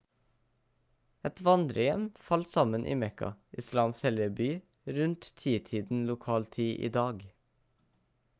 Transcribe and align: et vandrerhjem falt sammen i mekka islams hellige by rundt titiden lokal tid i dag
et 1.29 1.41
vandrerhjem 1.47 2.07
falt 2.29 2.49
sammen 2.53 2.87
i 2.93 2.97
mekka 3.03 3.29
islams 3.63 4.03
hellige 4.09 4.33
by 4.41 4.49
rundt 4.97 5.31
titiden 5.43 6.03
lokal 6.13 6.51
tid 6.59 6.91
i 6.91 6.95
dag 7.01 7.25